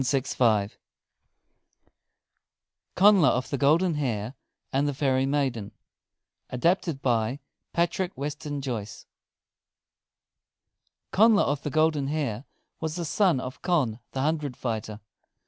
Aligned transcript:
CONNLA 2.95 3.27
OF 3.29 3.51
THE 3.51 3.59
GOLDEN 3.59 3.93
HAIR 3.93 4.33
AND 4.73 4.87
THE 4.87 4.95
FAIRY 4.95 5.27
MAIDEN 5.27 5.73
ADAPTED 6.49 7.03
BY 7.03 7.39
PATRICK 7.71 8.17
WESTON 8.17 8.61
JOYCE 8.63 9.05
Connla 11.13 11.43
of 11.43 11.61
the 11.61 11.69
Golden 11.69 12.07
Hair 12.07 12.45
was 12.79 12.95
the 12.95 13.05
son 13.05 13.39
of 13.39 13.61
Conn 13.61 13.99
the 14.13 14.21
Hundred 14.21 14.57
fighter. 14.57 15.01